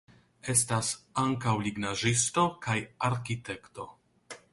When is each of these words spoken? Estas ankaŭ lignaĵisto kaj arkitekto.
Estas 0.51 0.87
ankaŭ 1.23 1.53
lignaĵisto 1.67 2.45
kaj 2.67 2.79
arkitekto. 3.11 3.87